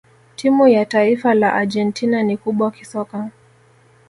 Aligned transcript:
timu 0.35 0.67
ya 0.67 0.85
taifa 0.85 1.33
la 1.33 1.53
argentina 1.53 2.23
ni 2.23 2.37
kubwa 2.37 2.71
kisoka 2.71 3.29